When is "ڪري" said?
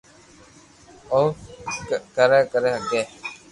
2.15-2.39, 2.51-2.69